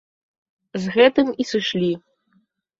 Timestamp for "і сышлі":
1.41-1.93